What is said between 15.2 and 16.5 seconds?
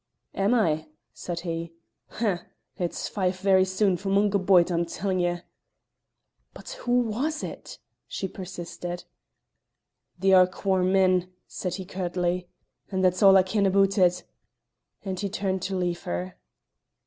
turned to leave her.